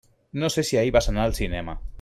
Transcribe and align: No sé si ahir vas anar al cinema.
No 0.43 0.49
sé 0.55 0.63
si 0.69 0.77
ahir 0.81 0.95
vas 0.97 1.09
anar 1.13 1.25
al 1.29 1.35
cinema. 1.43 1.79